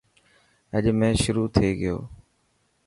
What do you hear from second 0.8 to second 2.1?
ميچ شروع ٿي گيو.